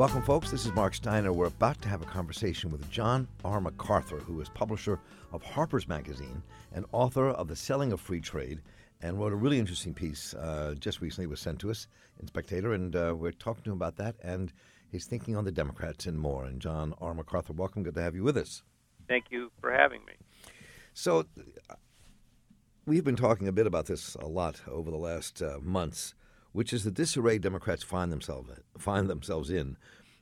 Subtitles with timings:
[0.00, 0.50] Welcome, folks.
[0.50, 1.30] This is Marc Steiner.
[1.30, 3.60] We're about to have a conversation with John R.
[3.60, 4.98] MacArthur, who is publisher
[5.30, 6.42] of Harper's Magazine
[6.72, 8.62] and author of The Selling of Free Trade,
[9.02, 11.86] and wrote a really interesting piece uh, just recently was sent to us
[12.18, 14.54] in Spectator, and uh, we're talking to him about that and
[14.90, 16.46] his thinking on the Democrats and more.
[16.46, 17.12] And John R.
[17.12, 17.82] MacArthur, welcome.
[17.82, 18.62] Good to have you with us.
[19.06, 20.14] Thank you for having me.
[20.94, 21.26] So,
[22.86, 26.14] we've been talking a bit about this a lot over the last uh, months,
[26.52, 29.76] which is the disarray Democrats find themselves find themselves in,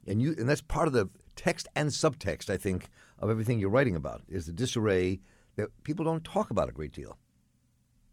[0.06, 3.70] and you and that's part of the text and subtext, I think, of everything you're
[3.70, 5.20] writing about is the disarray
[5.56, 7.18] that people don't talk about a great deal.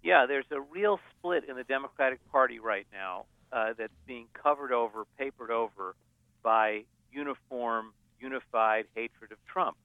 [0.03, 4.71] Yeah, there's a real split in the Democratic Party right now uh, that's being covered
[4.71, 5.95] over, papered over
[6.43, 9.77] by uniform, unified hatred of Trump.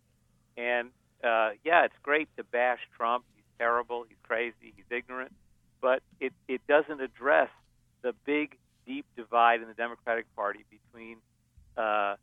[0.57, 0.91] And
[1.25, 3.25] uh, yeah, it's great to bash Trump.
[3.35, 4.05] He's terrible.
[4.09, 4.75] He's crazy.
[4.77, 5.33] He's ignorant.
[5.81, 7.49] But it, it doesn't address
[8.03, 11.19] the big, deep divide in the Democratic Party between
[11.77, 12.17] uh,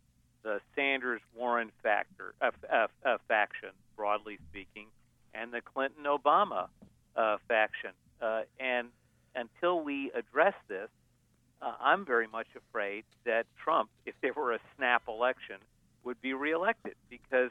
[0.43, 4.87] the Sanders Warren factor uh, uh, uh, faction, broadly speaking,
[5.33, 6.67] and the Clinton Obama
[7.15, 7.91] uh, faction.
[8.21, 8.89] Uh, and
[9.35, 10.89] until we address this,
[11.61, 15.57] uh, I'm very much afraid that Trump, if there were a snap election,
[16.03, 17.49] would be reelected because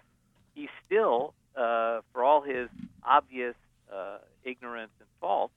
[0.55, 2.69] he still, uh, for all his
[3.05, 3.55] obvious
[3.93, 5.51] uh, ignorance and fault,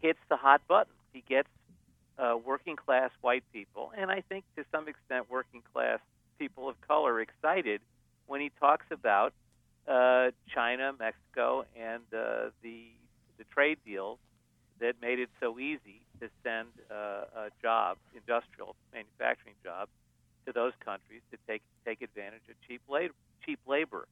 [0.00, 0.92] hits the hot button.
[1.12, 1.48] He gets
[2.18, 5.98] uh, working class white people, and I think to some extent working class
[6.38, 7.80] people of color excited
[8.26, 9.32] when he talks about
[9.86, 12.84] uh, China, Mexico, and uh, the
[13.38, 14.18] the trade deals
[14.80, 19.90] that made it so easy to send uh, a job, industrial manufacturing jobs,
[20.46, 23.14] to those countries to take take advantage of cheap labor.
[23.44, 24.06] Cheap labor,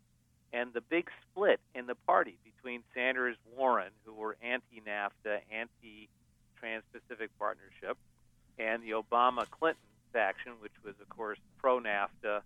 [0.53, 7.98] and the big split in the party between Sanders Warren, who were anti-NAFTA, anti-Trans-Pacific Partnership,
[8.59, 9.82] and the Obama Clinton
[10.12, 12.41] faction, which was of course pro-NAFTA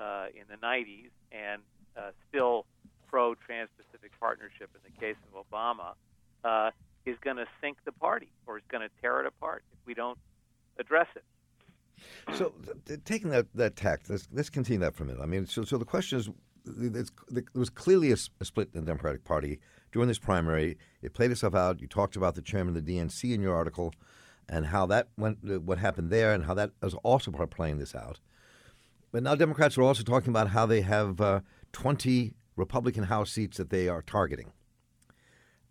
[0.00, 1.60] uh, in the 90s and
[1.96, 2.64] uh, still
[3.08, 5.94] pro-Trans-Pacific Partnership in the case of Obama.
[6.44, 6.70] Uh,
[7.04, 9.94] is going to sink the party or is going to tear it apart if we
[9.94, 10.18] don't
[10.78, 11.24] address it.
[12.36, 12.52] So,
[12.86, 15.22] th- taking that that tact, let's, let's continue that for a minute.
[15.22, 16.30] I mean, so, so the question is,
[16.64, 17.04] there
[17.54, 19.58] was clearly a, a, split in the Democratic Party
[19.92, 20.78] during this primary.
[21.02, 21.80] It played itself out.
[21.80, 23.92] You talked about the chairman of the DNC in your article,
[24.48, 27.50] and how that went, uh, what happened there, and how that was also part of
[27.50, 28.20] playing this out.
[29.10, 31.40] But now Democrats are also talking about how they have uh,
[31.72, 34.52] 20 Republican House seats that they are targeting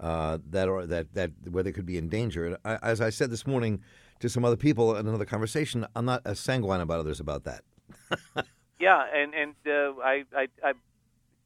[0.02, 2.58] uh, that are that that where they could be in danger.
[2.66, 3.82] I, as I said this morning
[4.20, 7.64] to some other people in another conversation, I'm not as sanguine about others about that.
[8.80, 10.74] yeah, and and uh, I, I, I,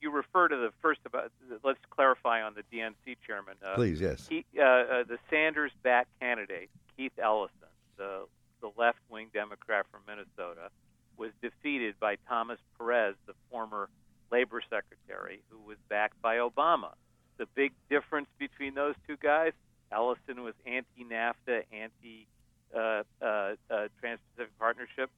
[0.01, 1.31] you refer to the first about.
[1.63, 3.55] Let's clarify on the DNC chairman.
[3.65, 4.25] Uh, Please, yes.
[4.29, 7.55] He, uh, uh, the Sanders back candidate Keith Ellison,
[7.97, 8.25] the
[8.61, 10.69] the left wing Democrat from Minnesota,
[11.17, 13.89] was defeated by Thomas Perez, the former
[14.31, 16.91] labor secretary, who was backed by Obama
[17.37, 19.51] the big difference between those two guys,
[19.91, 22.27] Ellison was anti-NAFTA, anti
[22.75, 25.09] uh, uh, uh, Trans-Pacific Partnership,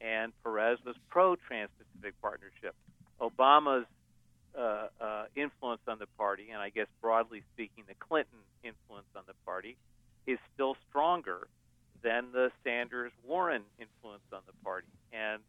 [0.00, 2.74] and Perez was pro-Trans-Pacific Partnership.
[3.20, 3.86] Obama's
[4.58, 9.22] uh, uh, influence on the party, and I guess broadly speaking, the Clinton influence on
[9.26, 9.76] the party,
[10.26, 11.48] is still stronger
[12.02, 14.88] than the Sanders-Warren influence on the party.
[15.12, 15.40] And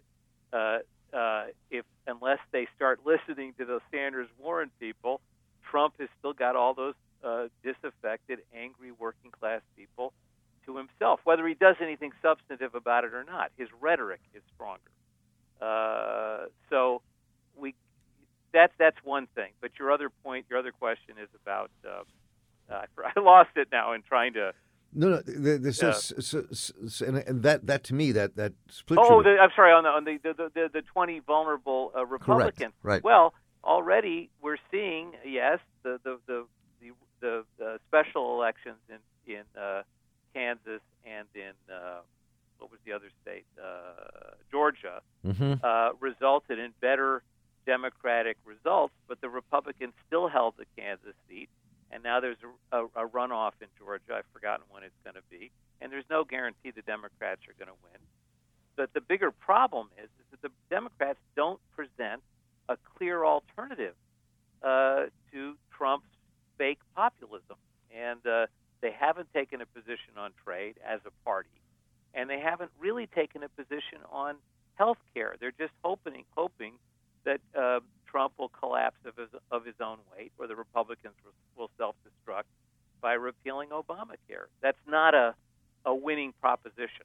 [1.15, 5.21] uh, uh, if unless they start listening to those Sanders-Warren people,
[5.69, 6.93] Trump has still got all those
[7.23, 10.13] uh, disaffected, angry working class people
[10.65, 13.51] to himself, whether he does anything substantive about it or not.
[13.57, 14.81] His rhetoric is stronger.
[15.61, 17.01] Uh, so
[17.57, 17.73] we
[18.53, 19.51] that's that's one thing.
[19.61, 21.71] But your other point, your other question is about.
[21.87, 22.03] Uh,
[23.15, 24.53] I lost it now in trying to.
[24.93, 25.21] No, no.
[25.25, 28.99] This uh, so, so, and, and, that that to me that that split.
[29.01, 29.71] Oh, the, I'm sorry.
[29.73, 32.73] On the on the the, the, the 20 vulnerable uh, Republicans.
[32.81, 32.83] Correct.
[32.83, 33.03] Right.
[33.03, 36.45] Well, already we're seeing yes the the the
[36.81, 39.83] the, the, the special elections in in uh,
[40.33, 41.99] Kansas and in uh,
[42.59, 45.53] what was the other state uh, Georgia mm-hmm.
[45.63, 47.23] uh, resulted in better
[47.65, 51.49] Democratic results, but the Republicans still held the Kansas seat,
[52.05, 52.37] now there's
[52.71, 54.13] a, a, a runoff in Georgia.
[54.15, 57.73] I've forgotten when it's going to be, and there's no guarantee the Democrats are going
[57.75, 57.99] to win.
[58.75, 62.21] But the bigger problem is, is that the Democrats don't present
[62.69, 63.95] a clear alternative
[64.63, 66.07] uh, to Trump's
[66.57, 67.57] fake populism.
[67.95, 68.47] And uh,
[68.81, 71.49] they haven't taken a position on trade as a party,
[72.13, 74.35] and they haven't really taken a position on
[74.75, 75.35] health care.
[75.39, 76.73] They're just hoping, hoping
[77.23, 77.79] that uh,
[78.15, 81.15] Trump will collapse of his, of his own weight, or the Republicans
[81.57, 82.43] will, self destruct
[83.01, 84.45] by repealing Obamacare.
[84.61, 85.35] That's not a,
[85.83, 87.03] a winning proposition.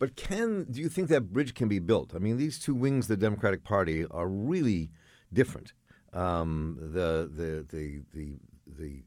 [0.00, 2.12] But can do you think that bridge can be built?
[2.12, 4.90] I mean, these two wings of the Democratic Party are really
[5.32, 5.74] different.
[6.12, 9.02] Um, the, the the the the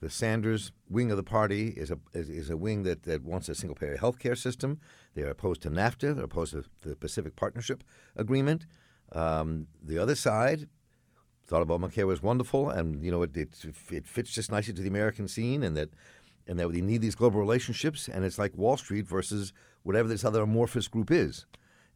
[0.00, 3.48] the Sanders wing of the party is a is, is a wing that, that wants
[3.48, 4.78] a single payer health care system.
[5.14, 6.14] They are opposed to NAFTA.
[6.14, 7.82] They're opposed to the Pacific Partnership
[8.14, 8.66] Agreement.
[9.14, 10.68] Um, the other side
[11.46, 13.50] thought Obamacare was wonderful, and you know it, it
[13.90, 15.90] it fits just nicely to the American scene, and that
[16.46, 20.24] and that we need these global relationships, and it's like Wall Street versus whatever this
[20.24, 21.46] other amorphous group is.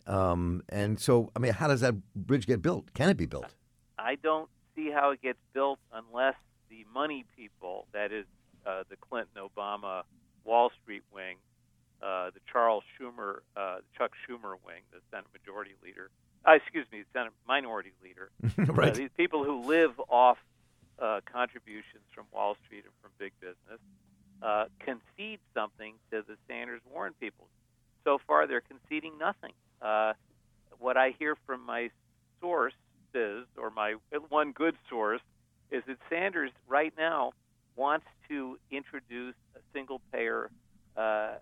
[0.07, 2.95] Um, and so, I mean, how does that bridge get built?
[2.95, 3.55] Can it be built?
[3.99, 6.37] I don't see how it gets built unless
[6.71, 8.27] the money people, that is
[8.67, 10.03] uh, the Clinton Obama
[10.45, 11.37] Wall Street wing,
[12.03, 16.11] uh, the Charles Schumer, uh, Chuck Schumer wing, the Senate Majority Leader,
[16.47, 18.31] uh, excuse me, Senate Minority Leader,
[18.73, 18.91] right.
[18.91, 20.39] uh, these people who live off
[20.99, 23.81] uh, contributions from Wall Street and from big business,
[24.43, 27.47] uh, concede something to the Sanders Warren people.
[28.05, 29.53] So far, they're conceding nothing.
[29.83, 30.13] Uh,
[30.79, 31.91] what I hear from my
[32.41, 32.75] sources,
[33.57, 33.95] or my
[34.29, 35.23] one good source,
[35.71, 37.33] is that Sanders right now
[37.75, 40.51] wants to introduce a single payer
[40.97, 41.37] uh, uh,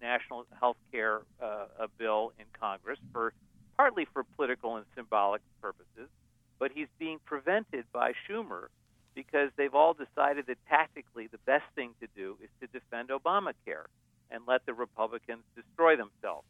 [0.00, 3.32] national health care uh, bill in Congress for
[3.76, 6.08] partly for political and symbolic purposes,
[6.58, 8.66] but he's being prevented by Schumer
[9.14, 13.86] because they've all decided that tactically the best thing to do is to defend Obamacare
[14.30, 16.46] and let the Republicans destroy themselves,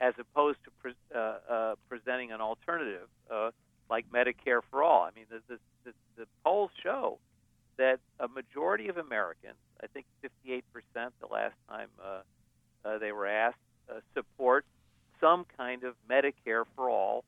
[0.00, 3.50] as opposed to pre- uh, uh, presenting an alternative uh,
[3.90, 5.02] like Medicare for all.
[5.02, 7.18] I mean, the, the, the, the polls show
[7.76, 10.62] that a majority of Americans, I think 58%
[10.94, 12.20] the last time uh,
[12.84, 13.56] uh, they were asked,
[13.90, 14.64] uh, support
[15.20, 17.24] some kind of Medicare for all,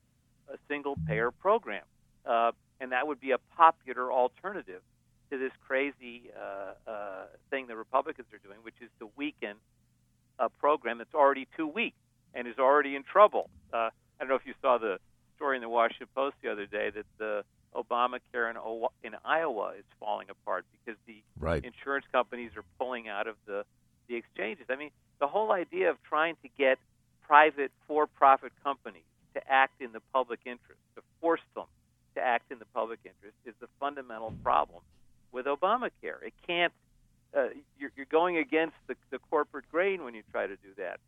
[0.53, 1.85] a single payer program.
[2.27, 4.83] Uh, and that would be a popular alternative
[5.31, 9.55] to this crazy uh, uh, thing the Republicans are doing, which is to weaken
[10.39, 11.95] a program that's already too weak
[12.35, 13.49] and is already in trouble.
[13.73, 14.99] Uh, I don't know if you saw the
[15.37, 17.45] story in the Washington Post the other day that the
[17.75, 18.57] Obamacare in,
[19.05, 21.65] in Iowa is falling apart because the right.
[21.65, 23.65] insurance companies are pulling out of the
[24.09, 24.67] the exchanges.
[24.69, 24.91] I mean,
[25.21, 26.79] the whole idea of trying to get
[27.31, 31.67] private for-profit companies to act in the public interest, to force them
[32.17, 34.83] to act in the public interest, is the fundamental problem
[35.31, 36.21] with Obamacare.
[36.27, 36.73] It can't.
[37.33, 40.99] Uh, you're, you're going against the, the corporate grain when you try to do that.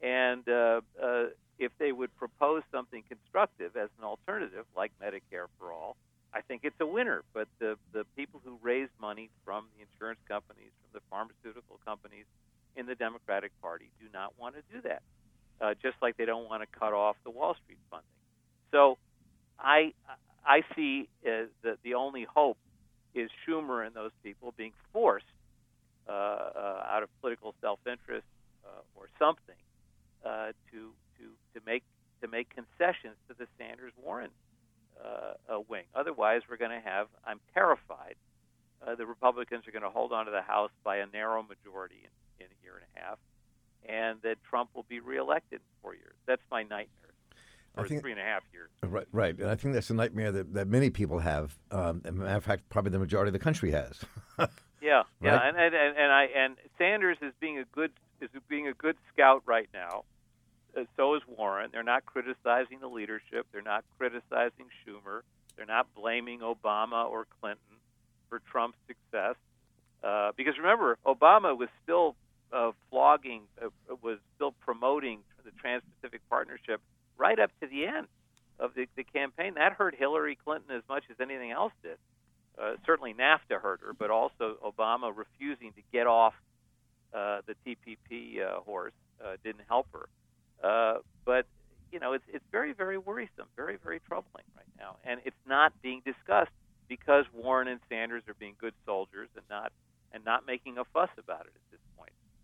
[0.00, 1.24] And uh, uh,
[1.58, 5.96] if they would propose something constructive as an alternative, like Medicare for all,
[6.32, 7.22] I think it's a winner.
[7.34, 12.24] But the the people who raise money from the insurance companies, from the pharmaceutical companies
[12.76, 15.02] in the Democratic Party, do not want to do that.
[15.60, 18.06] Uh, just like they don't want to cut off the Wall Street funding.
[18.72, 18.98] So,
[19.58, 19.94] I
[20.44, 22.58] I see uh, the the only hope
[23.14, 25.24] is Schumer and those people being forced
[26.08, 28.26] uh, uh, out of political self-interest
[28.64, 29.56] uh, or something
[30.24, 31.24] uh, to to
[31.54, 31.82] to make
[32.20, 34.30] to make concessions to the Sanders Warren
[35.02, 35.84] uh, wing.
[35.94, 37.08] Otherwise, we're going to have.
[37.24, 38.16] I'm terrified.
[38.86, 42.02] Uh, the Republicans are going to hold on to the House by a narrow majority
[42.04, 43.18] in, in a year and a half,
[43.88, 46.14] and that Trump will be reelected in four years.
[46.26, 46.88] That's my nightmare.
[47.76, 48.70] Or I think, three and a half years.
[48.82, 49.38] Right, right.
[49.38, 51.58] And I think that's a nightmare that, that many people have.
[51.70, 54.00] Um, as a matter of fact, probably the majority of the country has.
[54.80, 55.48] yeah, yeah, Right?
[55.48, 57.90] and, and and and I and Sanders is being a good
[58.20, 60.04] is being a good scout right now.
[60.76, 61.68] Uh, so is Warren.
[61.70, 63.46] They're not criticizing the leadership.
[63.52, 65.20] They're not criticizing Schumer.
[65.56, 67.76] They're not blaming Obama or Clinton
[68.28, 69.36] for Trump's success.
[70.02, 72.14] Uh, because remember, Obama was still
[72.52, 73.68] uh, flogging, uh,
[74.02, 76.80] was still promoting the Trans-Pacific Partnership
[77.16, 78.06] right up to the end
[78.58, 79.54] of the, the campaign.
[79.54, 81.98] That hurt Hillary Clinton as much as anything else did.
[82.58, 86.34] Uh, certainly, NAFTA hurt her, but also Obama refusing to get off
[87.14, 88.92] uh, the TPP uh, horse
[89.24, 90.08] uh, didn't help her.
[90.62, 91.46] Uh, but
[91.92, 95.72] you know, it's it's very very worrisome, very very troubling right now, and it's not
[95.82, 96.50] being discussed
[96.88, 99.72] because Warren and Sanders are being good soldiers and not
[100.12, 101.52] and not making a fuss about it.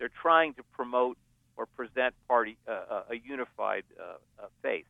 [0.02, 1.16] They're trying to promote
[1.56, 4.84] or present party uh, a unified uh, uh, face.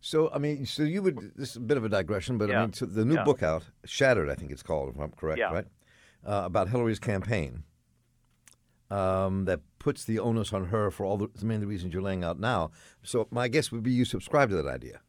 [0.00, 2.58] So, I mean, so you would, this is a bit of a digression, but I
[2.58, 3.24] mean, so the new Yeah.
[3.24, 5.52] book out, Shattered, I think it's called, if I'm correct, Yeah.
[5.52, 5.66] right?
[6.24, 7.64] Uh, about Hillary's campaign
[8.90, 12.40] um, that puts the onus on her for all the, the reasons you're laying out
[12.40, 12.70] now.
[13.02, 15.00] So, my guess would be you subscribe to that idea.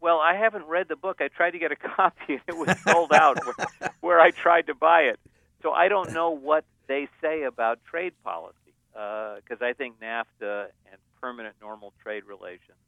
[0.00, 1.16] Well, I haven't read the book.
[1.20, 3.56] I tried to get a copy, and it was sold out where,
[4.00, 5.18] where I tried to buy it.
[5.60, 8.54] So I don't know what they say about trade policy
[8.92, 12.78] because I think NAFTA and permanent normal trade relations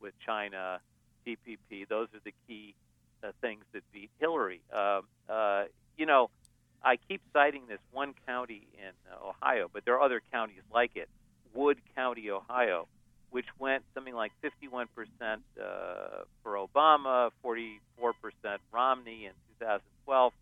[0.00, 0.80] with China,
[1.26, 2.74] TPP, those are the key
[3.22, 4.60] uh, things that beat Hillary.
[4.72, 5.64] Um, uh,
[5.96, 6.30] you know,
[6.84, 10.92] I keep citing this one county in uh, Ohio, but there are other counties like
[10.94, 11.08] it
[11.54, 12.86] Wood County, Ohio,
[13.30, 14.86] which went something like 51%
[15.22, 15.38] uh,
[16.42, 17.78] for Obama, 44%
[18.72, 20.32] Romney in 2012.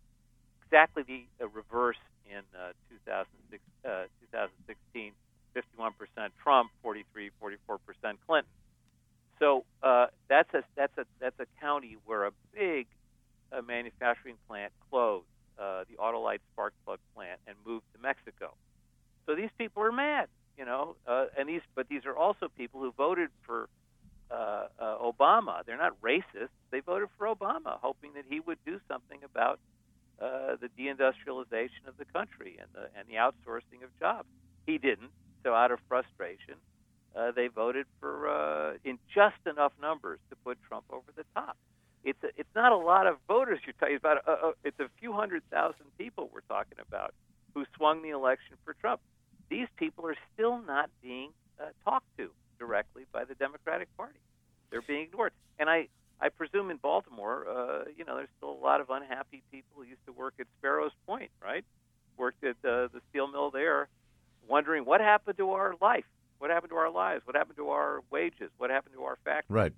[0.65, 1.97] Exactly the uh, reverse
[2.29, 2.71] in uh,
[3.07, 5.11] 2006, uh, 2016,
[5.55, 8.49] 51% Trump, 43, 44% Clinton.
[9.39, 12.87] So uh, that's a that's a that's a county where a big
[13.51, 15.25] uh, manufacturing plant closed,
[15.59, 18.53] uh, the Autolite spark plug plant, and moved to Mexico.
[19.25, 20.27] So these people are mad,
[20.57, 23.67] you know, uh, and these but these are also people who voted for
[24.31, 25.65] uh, uh, Obama.
[25.65, 26.49] They're not racist.
[26.71, 29.59] They voted for Obama, hoping that he would do something about
[30.25, 34.27] uh, the deindustrialization of the country and the and the outsourcing of jobs.
[34.65, 35.11] He didn't.
[35.43, 36.55] So out of frustration,
[37.15, 41.57] uh, they voted for uh, in just enough numbers to put Trump over the top.
[42.03, 43.59] It's a, it's not a lot of voters.
[43.65, 44.27] You're talking about.
[44.27, 47.13] Uh, uh, it's a few hundred thousand people we're talking about
[47.53, 49.01] who swung the election for Trump.
[49.49, 51.29] These people are still not being
[51.59, 54.19] uh, talked to directly by the Democratic Party.
[54.71, 55.87] They're being ignored, and I
[56.21, 59.83] I presume in Baltimore, uh, you know, there's still a lot of unhappy people who
[59.83, 61.65] used to work at Sparrows Point, right?
[62.17, 63.89] Worked at uh, the steel mill there,
[64.47, 66.05] wondering what happened to our life
[66.39, 67.25] what happened to our lives?
[67.25, 68.51] What happened to our wages?
[68.57, 69.55] What happened to our factories?
[69.55, 69.73] Right.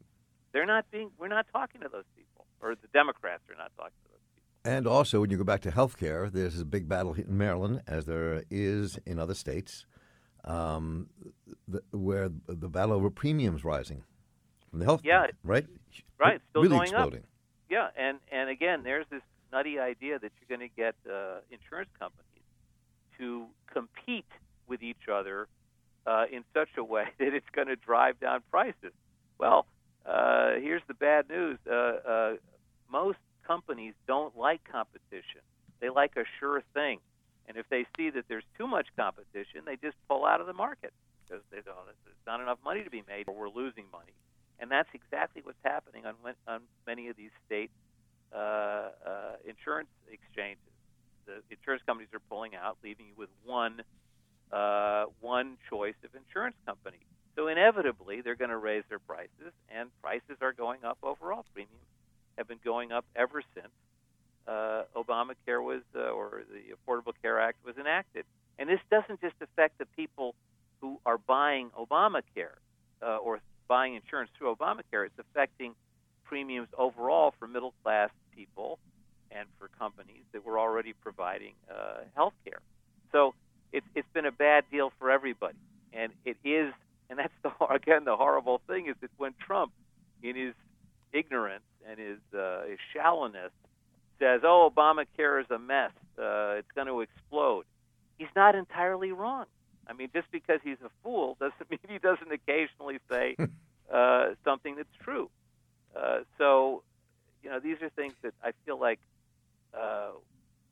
[0.53, 1.11] They're not being.
[1.17, 4.71] We're not talking to those people, or the Democrats are not talking to those people.
[4.73, 7.83] And also, when you go back to health care, there's a big battle in Maryland,
[7.87, 9.85] as there is in other states,
[10.45, 11.09] um,
[11.67, 14.03] the, where the battle over premiums rising
[14.79, 15.01] the health.
[15.03, 15.27] Yeah.
[15.43, 15.65] Right.
[16.19, 16.41] Right.
[16.49, 17.19] Still really going exploding.
[17.19, 17.25] up.
[17.69, 21.89] Yeah, and and again, there's this nutty idea that you're going to get uh, insurance
[21.99, 22.23] companies
[23.17, 24.25] to compete
[24.67, 25.47] with each other
[26.05, 28.93] uh, in such a way that it's going to drive down prices.
[29.37, 29.65] Well,
[30.05, 32.33] uh, here's the bad news: uh, uh,
[32.89, 35.41] most companies don't like competition;
[35.79, 36.99] they like a sure thing.
[37.47, 40.53] And if they see that there's too much competition, they just pull out of the
[40.53, 40.91] market
[41.23, 41.77] because they don't.
[42.03, 44.13] There's not enough money to be made, or we're losing money.
[44.59, 46.15] And that's exactly what's happening on
[46.47, 47.71] on many of these state
[48.33, 48.89] uh, uh,
[49.45, 50.61] insurance exchanges.
[51.25, 53.81] The insurance companies are pulling out, leaving you with one
[54.51, 56.99] uh, one choice of insurance company.
[57.35, 61.45] So inevitably, they're going to raise their prices, and prices are going up overall.
[61.53, 61.85] Premiums
[62.37, 63.71] have been going up ever since
[64.47, 68.25] uh, Obamacare was, uh, or the Affordable Care Act was enacted.
[68.57, 70.33] And this doesn't just affect the people
[70.81, 72.57] who are buying Obamacare
[73.01, 75.05] uh, or buying insurance through Obamacare.
[75.05, 75.73] It's affecting
[76.25, 78.79] premiums overall for middle class people
[79.31, 82.59] and for companies that were already providing uh, health care.
[83.11, 83.33] So
[83.71, 85.57] it's it's been a bad deal for everybody,
[85.93, 86.73] and it is.
[87.09, 89.71] And that's the again the horrible thing is that when Trump,
[90.23, 90.53] in his
[91.13, 93.51] ignorance and his uh, his shallowness,
[94.19, 95.91] says, "Oh, Obamacare is a mess.
[96.17, 97.65] Uh, it's going to explode,"
[98.17, 99.45] he's not entirely wrong.
[99.87, 103.35] I mean, just because he's a fool doesn't mean he doesn't occasionally say
[103.93, 105.29] uh, something that's true.
[105.95, 106.83] Uh, so,
[107.43, 108.99] you know, these are things that I feel like
[109.73, 110.11] uh,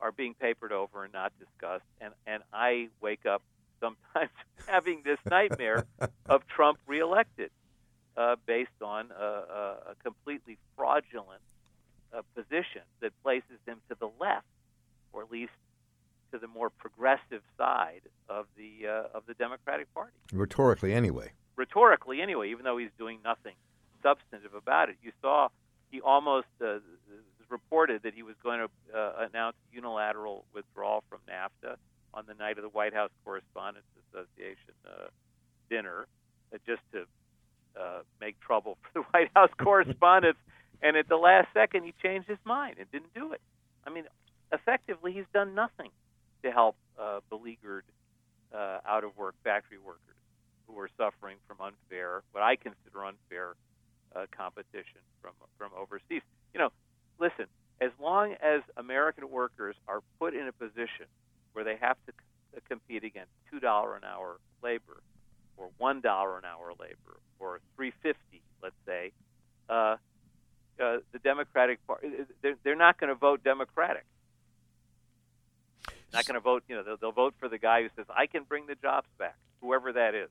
[0.01, 1.85] are being papered over and not discussed.
[2.01, 3.41] And and I wake up
[3.79, 4.31] sometimes
[4.67, 5.85] having this nightmare
[6.27, 7.51] of Trump reelected,
[8.17, 11.41] uh, based on a, a, a completely fraudulent
[12.13, 14.45] uh, position that places him to the left,
[15.13, 15.51] or at least
[16.31, 20.13] to the more progressive side of the uh, of the Democratic Party.
[20.33, 21.31] Rhetorically, anyway.
[21.55, 23.53] Rhetorically, anyway, even though he's doing nothing
[24.03, 24.97] substantive about it.
[25.01, 25.49] You saw
[25.89, 26.79] he almost uh,
[27.49, 31.75] reported that he was going to uh, announce unilateral withdrawal from NAFTA
[32.13, 35.07] on the night of the White House Correspondents Association uh,
[35.69, 36.07] dinner,
[36.53, 37.05] uh, just to
[37.79, 40.39] uh, make trouble for the White House correspondents.
[40.81, 43.41] And at the last second, he changed his mind and didn't do it.
[43.85, 44.05] I mean,
[44.51, 45.89] effectively, he's done nothing
[46.45, 47.83] to help uh, beleaguered,
[48.53, 50.15] uh, out of work factory workers
[50.67, 53.55] who are suffering from unfair, what I consider unfair
[54.15, 56.21] uh, competition from from overseas.
[56.53, 56.69] You know,
[57.19, 57.45] listen,
[57.81, 61.07] as long as American workers are put in a position
[61.53, 65.01] where they have to c- compete against two dollar an hour labor,
[65.57, 69.11] or one dollar an hour labor, or three fifty, let's say,
[69.69, 69.97] uh,
[70.81, 72.09] uh, the Democratic Party
[72.41, 74.05] they're, they're not going to vote Democratic.
[76.13, 76.63] Not going to vote.
[76.67, 79.07] You know, they'll, they'll vote for the guy who says, "I can bring the jobs
[79.17, 80.29] back," whoever that is.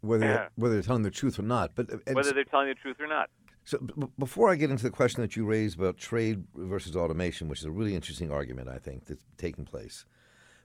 [0.00, 0.48] Whether Yeah.
[0.56, 3.30] whether they're telling the truth or not, but whether they're telling the truth or not.
[3.64, 7.48] So b- before I get into the question that you raised about trade versus automation,
[7.48, 10.06] which is a really interesting argument, I think that's taking place.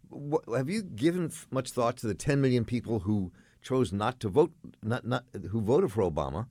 [0.10, 4.20] What, have you given f- much thought to the 10 million people who chose not
[4.22, 6.48] to vote, not not who voted for Obama,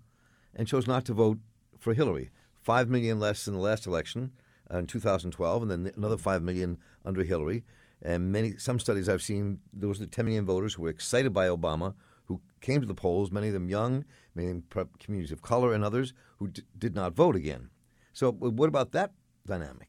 [0.55, 1.39] and chose not to vote
[1.79, 2.31] for Hillary?
[2.61, 4.33] Five million less in the last election
[4.79, 7.65] in 2012, and then another five million under Hillary.
[8.01, 11.33] And many some studies I've seen, those are the 10 million voters who were excited
[11.33, 15.33] by Obama, who came to the polls, many of them young, many of them communities
[15.33, 17.71] of color, and others who d- did not vote again.
[18.13, 19.13] So, what about that
[19.47, 19.89] dynamic?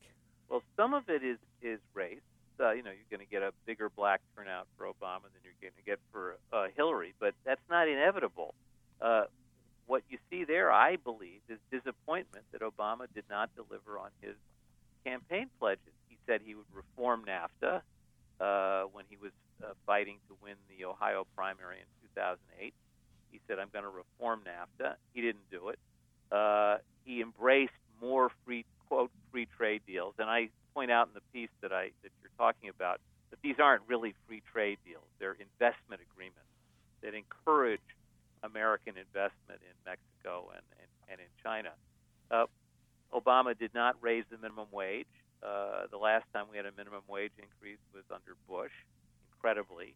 [0.50, 2.20] Well, some of it is is race.
[2.60, 5.54] Uh, you know, you're going to get a bigger black turnout for Obama than you're
[5.60, 8.54] going to get for uh, Hillary, but that's not inevitable.
[9.02, 9.24] Uh,
[9.88, 14.36] what you see there, I believe, is disappointment that Obama did not deliver on his
[15.06, 15.94] campaign pledges.
[16.10, 17.82] He said he would reform NAFTA
[18.40, 19.32] uh, when he was
[19.64, 22.74] uh, fighting to win the Ohio primary in 2008.
[23.32, 24.96] He said, I'm going to reform NAFTA.
[25.14, 25.80] He didn't do it.
[26.32, 30.14] Uh, he embraced more free, quote, free trade deals.
[30.20, 33.56] And I point out in the piece that, I, that you're talking about that these
[33.60, 36.50] aren't really free trade deals, they're investment agreements
[37.02, 37.82] that encourage
[38.44, 41.72] American investment in Mexico and, and, and in China.
[42.30, 42.46] Uh,
[43.14, 45.08] Obama did not raise the minimum wage.
[45.42, 48.72] Uh, the last time we had a minimum wage increase was under Bush,
[49.34, 49.94] incredibly.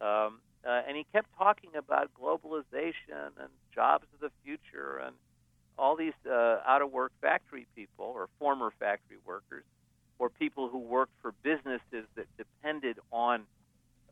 [0.00, 5.14] Um, uh, and he kept talking about globalization and jobs of the future and
[5.78, 9.64] all these uh, out of work factory people or former factory workers
[10.18, 13.42] or people who worked for businesses that depended on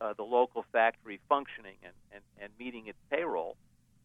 [0.00, 3.56] uh, the local factory functioning and, and, and meeting its payroll.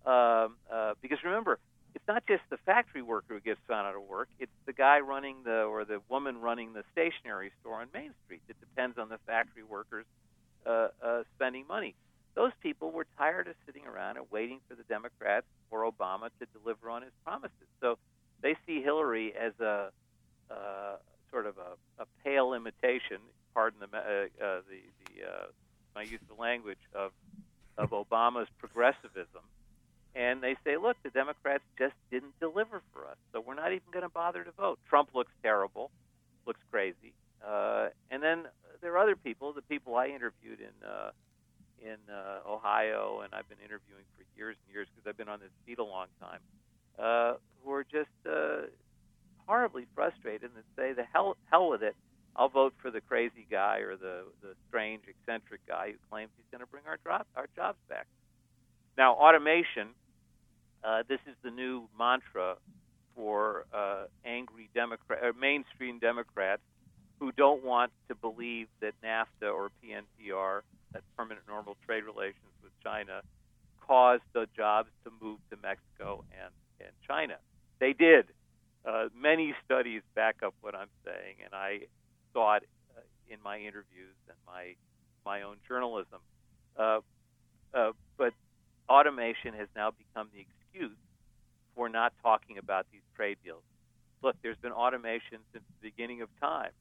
[0.06, 1.58] Um, uh, because remember,
[1.96, 5.00] it's not just the factory worker who gets found out of work; it's the guy
[5.00, 8.42] running the or the woman running the stationery store on Main Street.
[8.50, 10.06] It depends on the factory workers
[10.66, 11.96] uh, uh, spending money.
[12.36, 16.46] Those people were tired of sitting around and waiting for the Democrats or Obama to
[16.60, 17.68] deliver on his promises.
[17.80, 17.98] So
[18.42, 19.90] they see Hillary as a
[20.52, 20.98] uh,
[21.32, 23.20] sort of a, a pale imitation.
[23.54, 25.46] Pardon the uh, uh, the, the uh,
[25.96, 27.14] my use of language of
[27.78, 29.44] of Obama's progressivism
[30.16, 33.84] and they say, look, the Democrats just didn't deliver for us, so we're not even
[33.92, 34.80] going to bother to vote.
[34.88, 35.92] Trump looks terrible,
[36.48, 37.14] looks crazy,
[37.46, 38.46] uh, and then
[38.82, 41.12] there are other people, the people I interviewed in uh,
[41.82, 45.40] in uh, Ohio, and I've been interviewing for years and years because I've been on
[45.40, 46.40] this beat a long time,
[46.98, 48.68] uh, who are just uh,
[49.46, 51.96] horribly frustrated and say, the hell, hell with it.
[52.36, 56.46] I'll vote for the crazy guy or the the strange, eccentric guy who claims he's
[56.52, 58.08] going to bring our job our jobs back.
[58.98, 59.90] Now, automation
[60.86, 62.56] uh, this is the new mantra
[63.16, 66.62] for uh, angry Democrat, or mainstream Democrats
[67.20, 72.72] who don't want to believe that NAFTA or PNTR, that permanent normal trade relations with
[72.84, 73.22] China,
[73.88, 77.36] caused the jobs to move to Mexico and, and China.
[77.80, 78.26] They did.
[78.86, 81.90] Uh, many studies back up what I'm saying, and I it
[82.38, 84.76] uh, in my interviews and my
[85.26, 86.20] my own journalism.
[86.78, 87.00] Uh,
[87.74, 88.34] uh, but
[88.90, 90.65] automation has now become the excuse
[91.76, 93.64] for not talking about these trade deals.
[94.22, 96.72] Look, there's been automation since the beginning of time,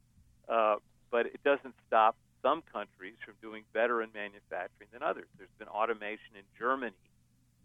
[0.49, 0.77] uh,
[1.11, 5.27] but it doesn't stop some countries from doing better in manufacturing than others.
[5.37, 6.93] There's been automation in Germany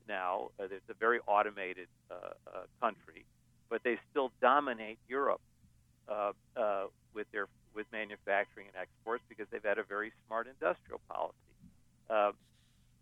[0.07, 0.49] now.
[0.59, 2.15] Uh, it's a very automated uh,
[2.47, 3.25] uh, country,
[3.69, 5.41] but they still dominate Europe
[6.09, 10.99] uh, uh, with their with manufacturing and exports because they've had a very smart industrial
[11.07, 11.35] policy.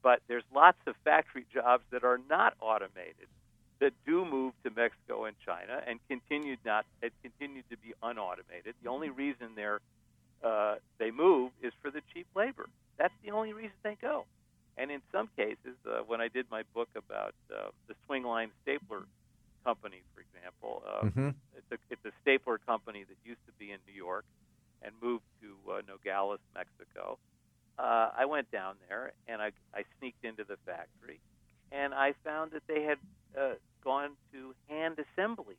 [0.07, 3.27] But there's lots of factory jobs that are not automated
[3.81, 8.71] that do move to Mexico and China and continued not had continued to be unautomated.
[8.81, 9.81] The only reason they're
[10.41, 12.69] uh, they move is for the cheap labor.
[12.97, 14.23] That's the only reason they go.
[14.77, 19.03] And in some cases, uh, when I did my book about uh, the Swingline Stapler
[19.65, 21.29] Company, for example, uh, mm-hmm.
[21.57, 24.23] it's, a, it's a stapler company that used to be in New York
[24.83, 27.17] and moved to uh, Nogales, Mexico
[27.79, 31.19] uh, I went down there and I, I sneaked into the factory,
[31.71, 32.97] and I found that they had
[33.39, 35.57] uh, gone to hand assembly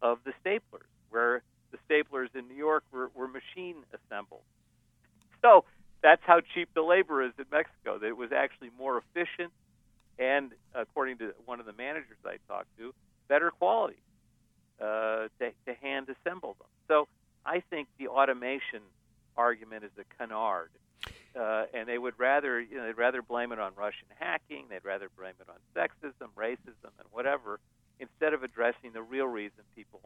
[0.00, 4.42] of the staplers, where the staplers in New York were, were machine assembled.
[5.42, 5.64] So
[6.02, 7.98] that's how cheap the labor is in Mexico.
[7.98, 9.52] That it was actually more efficient,
[10.18, 12.94] and according to one of the managers I talked to,
[13.28, 14.02] better quality
[14.80, 16.68] uh, to, to hand assemble them.
[16.88, 17.08] So
[17.44, 18.82] I think the automation
[19.36, 20.70] argument is a canard
[21.38, 24.84] uh, and they would rather you know they'd rather blame it on Russian hacking, they'd
[24.84, 27.60] rather blame it on sexism, racism, and whatever,
[27.98, 30.00] instead of addressing the real reason people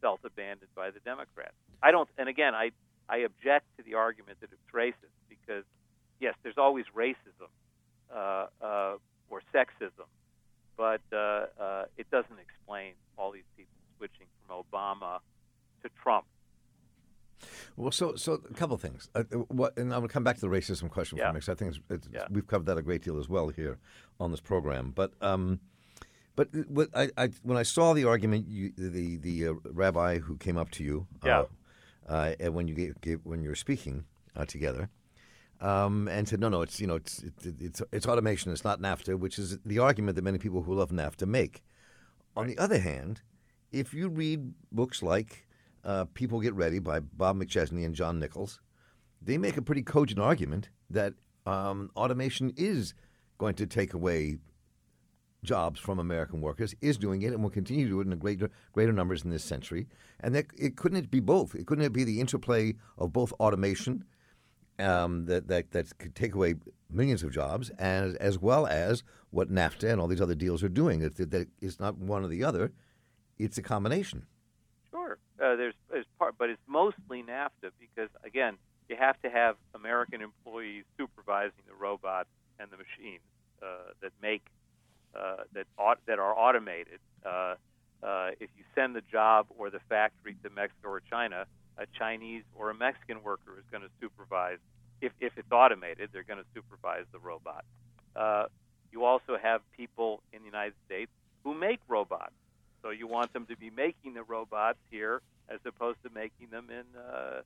[0.00, 1.54] felt abandoned by the Democrats.
[1.82, 2.70] I don't, and again, I
[3.08, 5.64] I object to the argument that it's racist because
[6.20, 7.50] yes, there's always racism
[8.14, 8.96] uh, uh,
[9.30, 10.06] or sexism,
[10.76, 15.18] but uh, uh, it doesn't explain all these people switching from Obama
[15.82, 16.24] to Trump
[17.76, 19.08] well, so so a couple of things.
[19.14, 21.28] Uh, uh what, and I'm going to come back to the racism question yeah.
[21.28, 22.26] for me because I think it's, it's, yeah.
[22.30, 23.78] we've covered that a great deal as well here
[24.20, 24.92] on this program.
[24.94, 25.60] But um,
[26.34, 30.36] but what I, I, when I saw the argument, you, the the uh, rabbi who
[30.36, 31.44] came up to you, yeah.
[32.08, 34.88] Uh, uh when you gave, gave, when you were speaking uh, together,
[35.60, 38.50] um, and said, no, no, it's you know, it's it, it's it's automation.
[38.52, 41.62] It's not NAFTA, which is the argument that many people who love NAFTA make.
[42.34, 43.20] On the other hand,
[43.70, 45.46] if you read books like
[45.84, 48.60] uh, "People Get Ready" by Bob McChesney and John Nichols,
[49.20, 51.14] they make a pretty cogent argument that
[51.46, 52.94] um, automation is
[53.38, 54.38] going to take away
[55.44, 58.50] jobs from American workers, is doing it, and will continue to do it in greater
[58.72, 59.86] greater numbers in this century.
[60.20, 61.54] And that it couldn't be both?
[61.54, 64.04] It couldn't be the interplay of both automation
[64.78, 66.54] um, that, that that could take away
[66.90, 70.68] millions of jobs, as as well as what NAFTA and all these other deals are
[70.68, 71.00] doing.
[71.00, 72.72] That, that it's not one or the other;
[73.38, 74.26] it's a combination.
[74.90, 78.56] Sure, uh, there's, there's part, but it's mostly NAFTA because again,
[78.88, 82.28] you have to have American employees supervising the robots
[82.58, 83.22] and the machines
[83.62, 84.42] uh, that make
[85.14, 85.66] uh, that
[86.06, 87.00] that are automated.
[87.24, 87.54] Uh,
[88.02, 91.46] uh, if you send the job or the factory to Mexico or China,
[91.78, 94.58] a Chinese or a Mexican worker is going to supervise.
[95.00, 97.64] If, if it's automated, they're going to supervise the robot.
[98.14, 98.44] Uh,
[98.90, 101.10] you also have people in the United States
[101.44, 102.32] who make robots.
[102.82, 106.68] So you want them to be making the robots here as opposed to making them
[106.70, 107.42] in uh,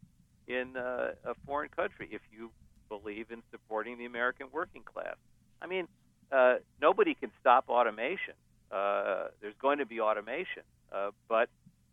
[0.48, 2.08] in uh, a foreign country.
[2.10, 2.50] If you
[2.88, 5.16] believe in supporting the American working class,
[5.60, 5.88] I mean,
[6.32, 8.34] uh, nobody can stop automation.
[8.70, 11.48] Uh, there's going to be automation, uh, but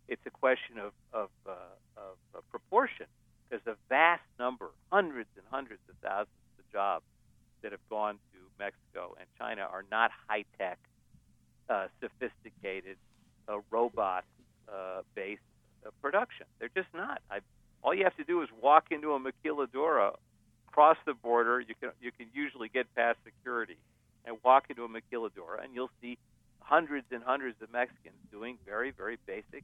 [0.07, 1.51] it's a question of, of, uh,
[1.97, 3.05] of, of proportion.
[3.49, 7.05] There's a vast number, hundreds and hundreds of thousands of jobs
[7.61, 10.79] that have gone to Mexico and China are not high tech,
[11.69, 12.97] uh, sophisticated,
[13.47, 14.23] uh, robot
[14.71, 15.41] uh, based
[15.85, 16.45] uh, production.
[16.59, 17.21] They're just not.
[17.29, 17.39] I,
[17.83, 20.15] all you have to do is walk into a maquiladora,
[20.67, 21.59] cross the border.
[21.59, 23.77] You can you can usually get past security,
[24.25, 26.17] and walk into a maquiladora, and you'll see
[26.59, 29.63] hundreds and hundreds of Mexicans doing very very basic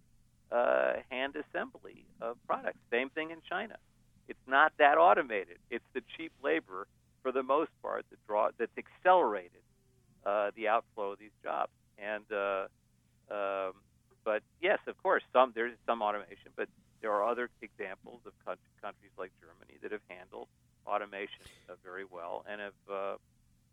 [0.51, 2.77] uh, hand assembly of products.
[2.91, 3.77] Same thing in China.
[4.27, 5.57] It's not that automated.
[5.71, 6.87] It's the cheap labor,
[7.23, 9.61] for the most part, that draw that's accelerated
[10.25, 11.71] uh, the outflow of these jobs.
[11.97, 12.67] And uh,
[13.31, 13.73] um,
[14.23, 16.67] but yes, of course, some there's some automation, but
[17.01, 20.47] there are other examples of countries like Germany that have handled
[20.85, 23.15] automation uh, very well and have uh,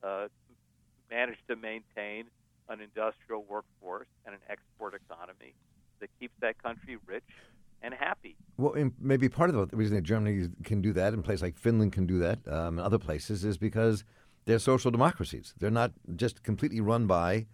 [0.06, 0.28] uh,
[1.10, 2.24] managed to maintain
[2.68, 5.54] an industrial workforce and an export economy
[6.00, 7.24] that keeps that country rich
[7.82, 8.36] and happy.
[8.56, 11.92] Well, maybe part of the reason that Germany can do that, and places like Finland
[11.92, 14.04] can do that, um, and other places, is because
[14.44, 15.54] they're social democracies.
[15.58, 17.46] They're not just completely run by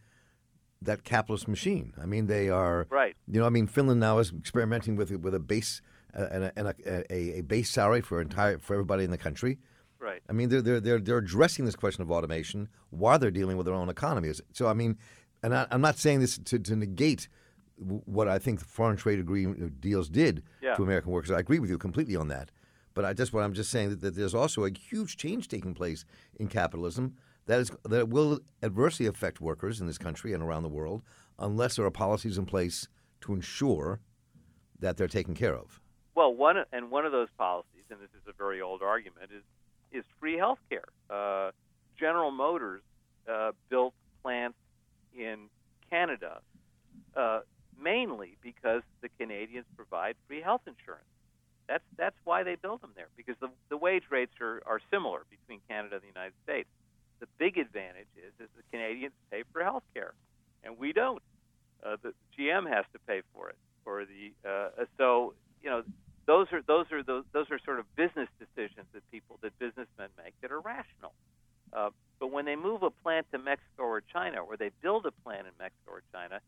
[0.84, 1.92] that capitalist machine.
[2.00, 3.14] I mean, they are right.
[3.28, 5.82] You know, I mean, Finland now is experimenting with with a base
[6.16, 6.74] uh, and, a, and a,
[7.12, 9.58] a, a, base salary for entire for everybody in the country.
[9.98, 10.20] Right.
[10.28, 13.66] I mean, they're they're they're they're addressing this question of automation while they're dealing with
[13.66, 14.40] their own economies.
[14.52, 14.98] So, I mean,
[15.42, 17.28] and I, am not saying this to, to negate
[17.76, 20.74] what I think the foreign trade agreement uh, deals did yeah.
[20.74, 21.30] to American workers.
[21.30, 22.50] I agree with you completely on that.
[22.94, 25.74] But I just what I'm just saying that, that there's also a huge change taking
[25.74, 26.04] place
[26.38, 27.14] in capitalism
[27.46, 31.02] that is that will adversely affect workers in this country and around the world
[31.38, 32.88] unless there are policies in place
[33.20, 34.00] to ensure
[34.78, 35.80] that they're taken care of.
[36.14, 39.42] Well, one and one of those policies, and this is a very old argument, is
[39.90, 40.84] is free health care.
[41.10, 41.50] Uh,
[41.98, 42.82] General Motors
[43.30, 44.58] uh, built plants
[45.16, 45.48] in
[45.90, 46.40] Canada
[47.16, 47.40] uh,
[47.80, 51.04] mainly because the Canadians provide free health insurance.
[51.68, 55.22] That's that's why they build them there because the the wage rates are, are similar
[55.30, 56.68] between Canada and the United States.
[57.22, 60.12] The big advantage is is the Canadians pay for health care,
[60.64, 61.22] and we don't.
[61.80, 65.84] Uh, the GM has to pay for it, or the uh, so you know
[66.26, 70.08] those are those are those, those are sort of business decisions that people that businessmen
[70.18, 71.12] make that are rational.
[71.72, 75.12] Uh, but when they move a plant to Mexico or China, or they build a
[75.22, 76.40] plant in Mexico or China,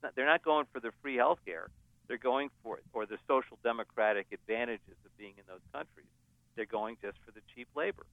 [0.00, 1.70] not, they're not going for the free health care.
[2.06, 6.06] They're going for or the social democratic advantages of being in those countries.
[6.54, 8.06] They're going just for the cheap labor.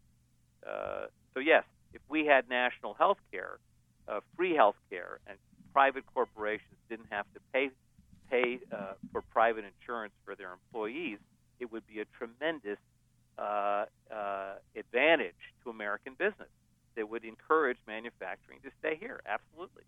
[0.66, 3.58] Uh, so yes, if we had national health care,
[4.08, 5.38] uh, free health care, and
[5.74, 7.70] private corporations didn't have to pay
[8.30, 11.18] pay uh, for private insurance for their employees,
[11.62, 12.78] it would be a tremendous
[13.38, 16.50] uh, uh, advantage to American business.
[16.98, 19.22] That would encourage manufacturing to stay here.
[19.26, 19.84] Absolutely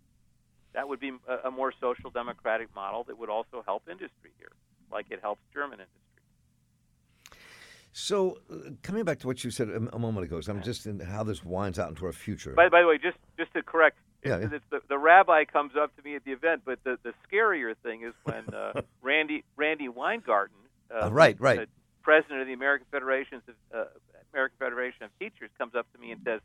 [0.74, 4.52] that would be a, a more social democratic model that would also help industry here,
[4.92, 6.09] like it helps German industry.
[8.00, 10.86] So, uh, coming back to what you said a, a moment ago, so I'm just
[10.86, 12.54] in how this winds out into our future.
[12.54, 14.48] By, by the way, just just to correct, yeah, yeah.
[14.70, 18.04] The, the, rabbi comes up to me at the event, but the, the scarier thing
[18.04, 20.56] is when uh, Randi Randi Weingarten,
[20.90, 21.68] uh, uh, right, right,
[22.02, 23.84] president of the American Federation of uh,
[24.34, 26.40] American Federation of Teachers, comes up to me and says,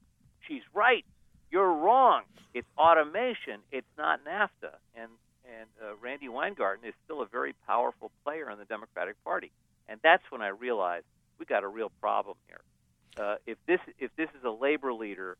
[0.48, 1.04] "She's right.
[1.52, 2.22] You're wrong.
[2.52, 3.60] It's automation.
[3.70, 4.74] It's not NAFTA.
[4.96, 5.10] And
[5.46, 9.52] and uh, Randi Weingarten is still a very powerful player in the Democratic Party.
[9.88, 11.04] And that's when I realized
[11.38, 12.60] we got a real problem here.
[13.16, 15.36] Uh, if this if this is a labor leader,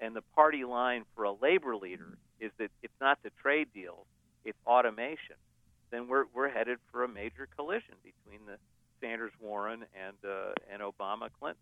[0.00, 4.06] and the party line for a labor leader is that it's not the trade deals,
[4.44, 5.36] it's automation,
[5.90, 8.56] then we're we're headed for a major collision between the
[9.00, 11.56] Sanders Warren and uh, and Obama Clinton.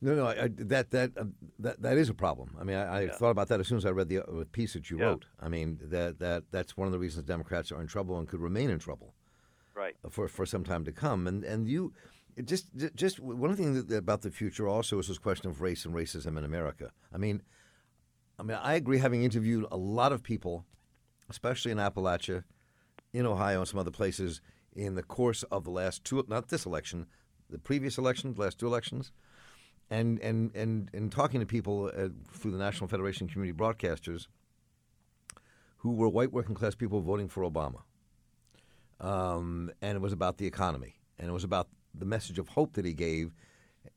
[0.00, 1.24] No, no, I, that that uh,
[1.58, 2.56] that that is a problem.
[2.58, 3.12] I mean, I, I Yeah.
[3.12, 5.06] thought about that as soon as I read the uh, piece that you Yeah.
[5.06, 5.26] wrote.
[5.38, 8.40] I mean, that that that's one of the reasons Democrats are in trouble and could
[8.40, 9.14] remain in trouble
[9.74, 9.94] Right.
[10.10, 11.26] for for some time to come.
[11.26, 11.92] And and you,
[12.44, 15.94] just just one thing that, about the future also is this question of race and
[15.94, 16.90] racism in America.
[17.12, 17.42] I mean,
[18.38, 18.98] I mean, I agree.
[18.98, 20.64] Having interviewed a lot of people,
[21.30, 22.44] especially in Appalachia,
[23.12, 24.40] in Ohio, and some other places,
[24.74, 27.06] in the course of the last two, not this election,
[27.50, 29.12] the previous election, the last two elections,
[29.90, 34.26] and and and and talking to people uh, through the National Federation of Community Broadcasters,
[35.78, 37.82] who were white working class people voting for Obama,
[39.02, 42.72] um, and it was about the economy, and it was about the message of hope
[42.74, 43.34] that he gave.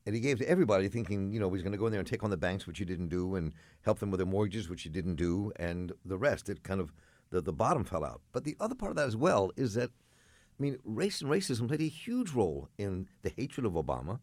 [0.05, 2.07] And he gave to everybody, thinking, you know, he's going to go in there and
[2.07, 4.81] take on the banks, which he didn't do, and help them with their mortgages, which
[4.81, 6.49] he didn't do, and the rest.
[6.49, 6.91] It kind of
[7.29, 8.21] the, the bottom fell out.
[8.31, 11.67] But the other part of that as well is that, I mean, race and racism
[11.67, 14.19] played a huge role in the hatred of Obama,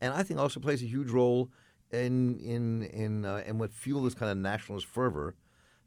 [0.00, 1.50] and I think also plays a huge role
[1.90, 5.34] in in in uh, in what fueled this kind of nationalist fervor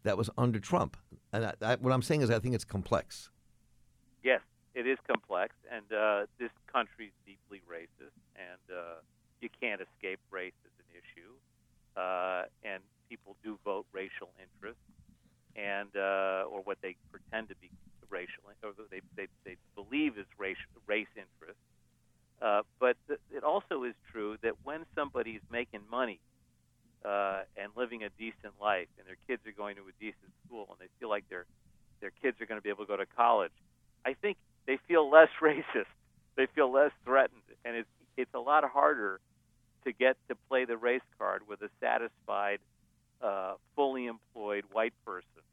[0.04, 0.98] that was under Trump.
[1.34, 3.32] And I, I, what I'm saying is, I think it's complex.
[4.26, 4.42] Yes,
[4.74, 9.00] it is complex, and uh, this country's deeply racist, and uh,
[9.42, 11.34] you can't escape race as an issue.
[11.98, 14.84] Uh, and people do vote racial interests,
[15.56, 17.72] and uh, or what they pretend to be
[18.12, 21.60] racial, or they they, they believe is race race interest.
[22.42, 26.20] Uh, but th- it also is true that when somebody's making money
[27.06, 30.68] uh, and living a decent life, and their kids are going to a decent school,
[30.70, 31.46] and they feel like their
[32.02, 33.54] their kids are going to be able to go to college,
[34.06, 34.38] I think
[34.68, 35.92] they feel less racist.
[36.36, 39.20] They feel less threatened, and it's it's a lot harder
[39.86, 42.60] to get to play the race card with a satisfied,
[43.22, 45.44] uh, fully employed white person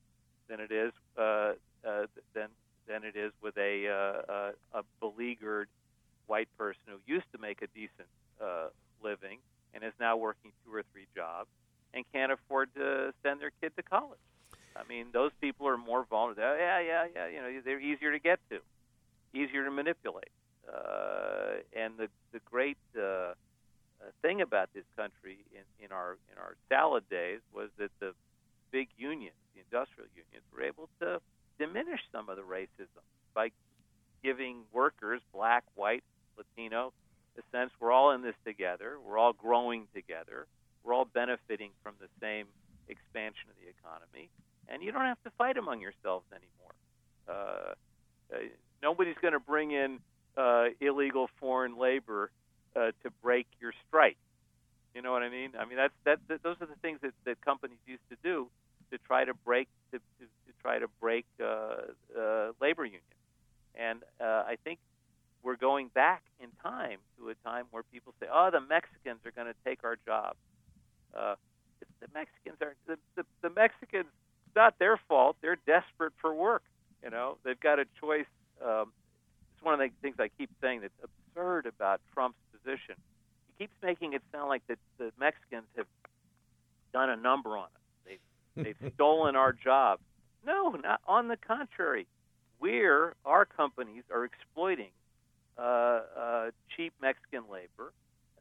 [0.49, 1.53] than it is uh,
[1.87, 2.49] uh, than
[2.89, 5.69] than it is with a uh, a, a beleaguered
[6.27, 8.09] white person who used to make a decent
[8.41, 8.69] uh,
[9.03, 9.39] living
[9.75, 11.49] and is now working two or three jobs
[11.95, 14.19] and can't afford to send their kid to college.
[14.75, 16.43] I mean, those people are more vulnerable.
[16.43, 17.27] Oh, yeah, yeah, yeah.
[17.29, 18.61] You know, they're easier to get to,
[19.35, 20.33] easier to manipulate.
[20.67, 23.35] Uh, and the the great uh, uh,
[24.23, 28.15] thing about this country in, in our in our salad days was that the
[28.71, 31.21] big unions, the industrial unions, were able to
[31.59, 33.03] diminish some of the racism
[33.35, 33.51] by
[34.23, 36.05] giving workers, black, white,
[36.63, 36.93] Latino,
[37.39, 38.97] a sense we're all in this together.
[39.05, 40.47] We're all growing together.
[40.85, 42.47] We're all benefiting from the same
[42.89, 44.29] expansion of the economy,
[44.69, 46.75] and you don't have to fight among yourselves anymore.
[47.29, 48.39] Uh, uh,
[48.83, 49.99] nobody's going to bring in
[50.37, 52.31] uh, illegal foreign labor
[52.77, 54.19] uh, to break your strike.
[54.95, 55.53] You know what I mean?
[55.59, 58.49] I mean that's that, that those are the things that, that companies used to do
[58.91, 61.45] to try to break to, to, to try to break uh,
[62.19, 63.05] uh, labor unions.
[63.75, 64.79] And I think
[65.43, 69.33] we're going back in time to a time where people say, "Oh, the Mexicans are
[69.33, 70.39] going to take our jobs."
[71.15, 71.35] Uh,
[72.01, 74.07] the Mexicans are the, the, the Mexicans.
[74.47, 75.37] It's not their fault.
[75.41, 76.63] They're desperate for work.
[77.03, 78.27] You know, they've got a choice.
[78.65, 78.93] Um,
[79.55, 82.95] it's one of the things I keep saying that's absurd about Trump's position.
[83.49, 85.87] He keeps making it sound like that the Mexicans have
[86.93, 87.71] done a number on us.
[88.07, 90.03] They've they've stolen our jobs.
[90.47, 92.07] No, not on the contrary.
[92.61, 94.91] We're our companies are exploiting
[96.77, 97.93] cheap Mexican labor.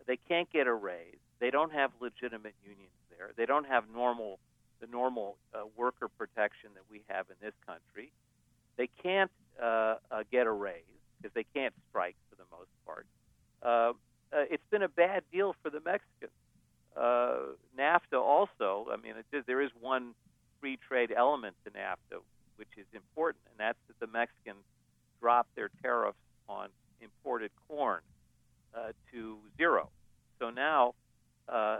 [0.07, 1.17] They can't get a raise.
[1.39, 3.31] They don't have legitimate unions there.
[3.35, 4.39] They don't have normal
[4.79, 8.11] the normal uh, worker protection that we have in this country.
[8.77, 9.29] They can't
[9.61, 10.81] uh, uh, get a raise
[11.17, 13.05] because they can't strike for the most part.
[13.61, 13.93] Uh,
[14.35, 16.31] uh, it's been a bad deal for the Mexicans.
[16.97, 18.87] Uh, NAFTA also.
[18.91, 20.15] I mean, it there is one
[20.59, 22.21] free trade element to NAFTA
[22.61, 24.61] which is important, and that's that the Mexicans
[25.19, 26.69] dropped their tariffs on
[27.01, 28.01] imported corn
[28.75, 29.89] uh, to zero.
[30.39, 30.93] So now,
[31.49, 31.79] uh,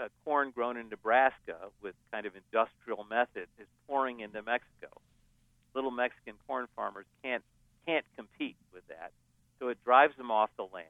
[0.00, 4.88] uh, corn grown in Nebraska with kind of industrial methods is pouring into Mexico.
[5.74, 7.42] Little Mexican corn farmers can't
[7.86, 9.10] can't compete with that,
[9.58, 10.86] so it drives them off the land.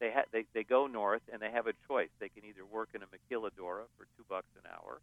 [0.00, 2.08] They ha- they they go north and they have a choice.
[2.18, 5.00] They can either work in a maquiladora for two bucks an hour,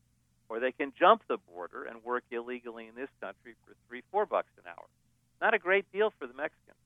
[0.50, 4.26] or they can jump the border and work illegally in this country for three, four
[4.26, 4.86] bucks an hour.
[5.42, 6.78] Not a great deal for the Mexicans.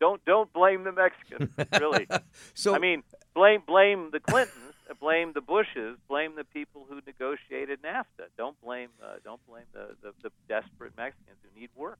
[0.00, 2.06] Don't don't blame the Mexicans, really.
[2.54, 3.02] so I mean,
[3.34, 8.28] blame blame the Clintons, blame the Bushes, blame the people who negotiated NAFTA.
[8.36, 11.98] Don't blame uh, don't blame the, the, the desperate Mexicans who need work.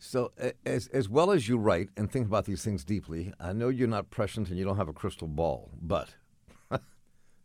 [0.00, 0.30] So,
[0.64, 3.88] as, as well as you write and think about these things deeply, I know you're
[3.88, 6.14] not prescient and you don't have a crystal ball, but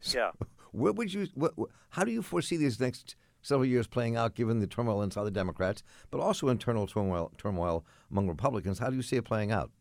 [0.04, 0.32] yeah,
[0.72, 1.28] where would you?
[1.34, 1.54] What,
[1.90, 5.32] how do you foresee these next several years playing out, given the turmoil inside the
[5.32, 8.78] Democrats, but also internal turmoil, turmoil among Republicans?
[8.78, 9.72] How do you see it playing out?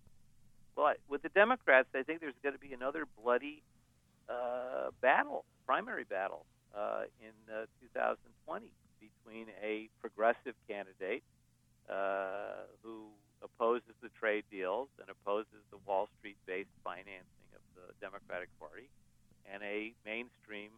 [0.77, 3.63] Well, with the Democrats, I think there's going to be another bloody
[4.29, 8.67] uh, battle, primary battle, uh, in uh, 2020
[9.01, 11.23] between a progressive candidate
[11.91, 13.09] uh, who
[13.43, 18.89] opposes the trade deals and opposes the Wall Street based financing of the Democratic Party,
[19.53, 20.71] and a mainstream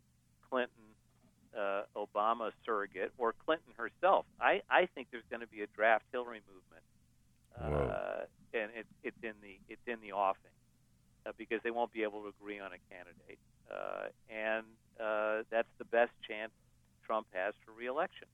[0.48, 0.96] Clinton
[1.56, 4.26] uh, Obama surrogate or Clinton herself.
[4.40, 6.82] I, I think there's going to be a draft Hillary movement,
[7.60, 10.54] uh, and it, it's in the it's in the offing
[11.26, 13.38] uh, because they won't be able to agree on a candidate,
[13.70, 14.64] uh, and
[15.00, 16.52] uh, that's the best chance
[17.06, 18.28] Trump has for reelection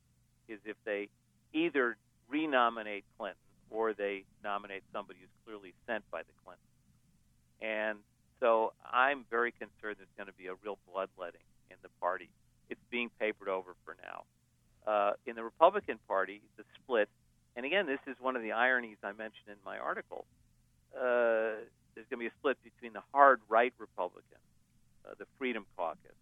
[0.48, 1.08] is if they
[1.52, 1.96] either
[2.28, 3.38] renominate Clinton
[3.70, 6.66] or they nominate somebody who's clearly sent by the Clintons.
[7.62, 7.98] And
[8.40, 12.28] so I'm very concerned there's going to be a real bloodletting in the party.
[12.68, 14.24] It's being papered over for now.
[14.86, 17.08] Uh, in the Republican Party, the split,
[17.54, 18.16] and again, this is
[18.80, 20.24] ironies I mentioned in my article.
[20.94, 24.40] Uh, there's going to be a split between the hard right Republicans,
[25.04, 26.16] uh, the Freedom Caucus,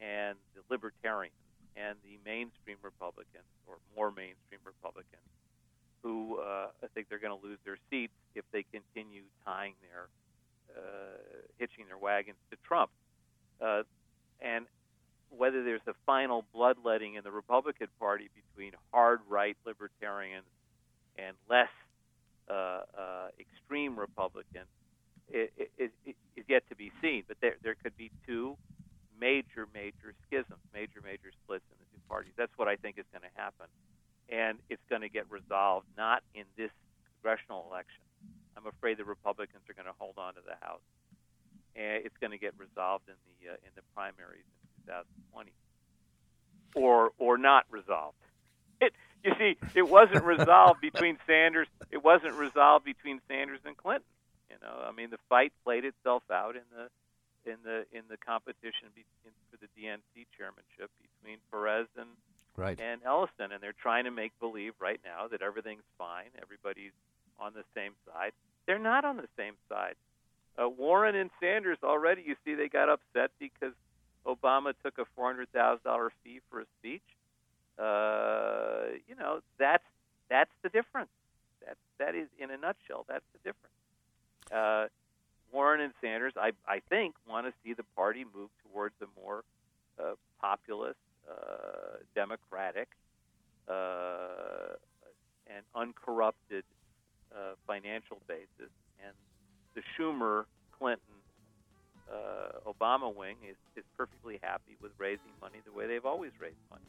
[0.00, 1.34] and the Libertarians
[1.76, 5.26] and the mainstream Republicans, or more mainstream Republicans,
[6.02, 10.06] who uh, I think they're going to lose their seats if they continue tying their,
[10.76, 11.18] uh,
[11.58, 12.90] hitching their wagons to Trump.
[13.60, 13.82] Uh,
[14.40, 14.66] and
[15.30, 20.46] whether there's a final bloodletting in the Republican Party between hard right libertarians
[21.18, 21.68] and less
[22.48, 24.68] uh, uh, extreme Republicans
[25.32, 25.90] is
[26.48, 27.24] yet to be seen.
[27.26, 28.56] But there, there could be two
[29.18, 32.32] major, major schisms, major, major splits in the two parties.
[32.36, 33.66] That's what I think is going to happen.
[34.28, 36.70] And it's going to get resolved not in this
[37.16, 38.04] congressional election.
[38.56, 40.84] I'm afraid the Republicans are going to hold on to the House.
[41.76, 44.46] And it's going to get resolved in the uh, in the primaries
[44.86, 45.50] in 2020,
[46.76, 48.16] or or not resolved.
[48.80, 48.92] It
[49.24, 51.68] you see, it wasn't resolved between Sanders.
[51.90, 54.04] It wasn't resolved between Sanders and Clinton.
[54.50, 56.88] You know, I mean, the fight played itself out in the
[57.50, 62.08] in the in the competition be, in, for the DNC chairmanship between Perez and
[62.56, 62.78] right.
[62.80, 66.92] and Ellison, and they're trying to make believe right now that everything's fine, everybody's
[67.38, 68.32] on the same side.
[68.66, 69.94] They're not on the same side.
[70.56, 73.74] Uh, Warren and Sanders already, you see, they got upset because
[74.26, 77.02] Obama took a four hundred thousand dollar fee for a speech.
[77.78, 79.84] Uh, you know, that's
[80.30, 81.10] that's the difference.
[81.66, 83.74] That that is, in a nutshell, that's the difference.
[84.52, 84.88] Uh,
[85.52, 89.44] Warren and Sanders, I, I think, want to see the party move towards a more
[89.98, 90.98] uh, populist,
[91.30, 92.88] uh, democratic,
[93.68, 94.74] uh,
[95.46, 96.64] and uncorrupted
[97.32, 98.72] uh, financial basis.
[99.04, 99.14] And
[99.74, 100.44] the Schumer,
[100.76, 101.14] Clinton,
[102.12, 106.56] uh, Obama wing is, is perfectly happy with raising money the way they've always raised
[106.70, 106.84] money.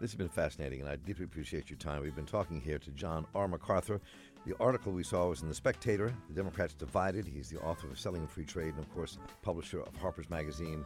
[0.00, 2.02] This has been fascinating, and I deeply appreciate your time.
[2.02, 3.48] We've been talking here to John R.
[3.48, 4.00] MacArthur.
[4.46, 6.14] The article we saw was in The Spectator.
[6.28, 7.26] The Democrats Divided.
[7.26, 10.84] He's the author of Selling Free Trade and, of course, publisher of Harper's Magazine.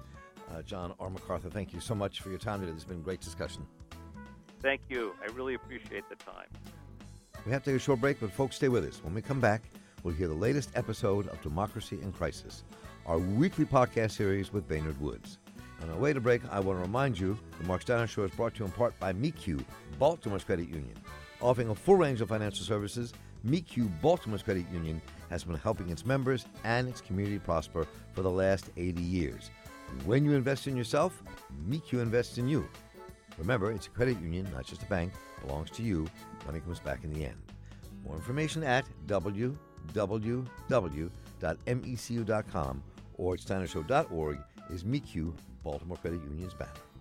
[0.50, 1.10] Uh, John R.
[1.10, 2.72] MacArthur, thank you so much for your time today.
[2.72, 3.66] This has been a great discussion.
[4.62, 5.14] Thank you.
[5.22, 6.48] I really appreciate the time.
[7.44, 9.04] We have to take a short break, but folks, stay with us.
[9.04, 9.62] When we come back,
[10.04, 12.64] we'll hear the latest episode of Democracy in Crisis,
[13.04, 15.38] our weekly podcast series with Baynard Woods.
[15.82, 18.30] On our way to break, I want to remind you the Marc Steiner Show is
[18.32, 19.58] brought to you in part by MECU,
[19.98, 20.94] Baltimore's credit union.
[21.40, 26.06] Offering a full range of financial services, MECU Baltimore's credit union has been helping its
[26.06, 29.50] members and its community prosper for the last 80 years.
[30.04, 31.20] When you invest in yourself,
[31.66, 32.68] MECU invests in you.
[33.36, 35.12] Remember, it's a credit union, not just a bank,
[35.44, 36.06] belongs to you.
[36.46, 37.36] Money comes back in the end.
[38.04, 39.62] More information at www.mecu.com
[43.14, 44.38] or at steinershow.org
[44.72, 46.91] is MECU Baltimore Credit Union's banner.